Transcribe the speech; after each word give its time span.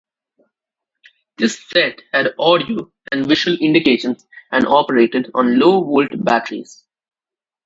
This 1.37 1.63
set 1.69 2.01
had 2.11 2.33
audio 2.39 2.91
and 3.11 3.27
visual 3.27 3.55
indications 3.61 4.25
and 4.51 4.65
operated 4.65 5.29
on 5.35 5.59
low 5.59 5.79
volt 5.83 6.09
batteries. 6.25 6.87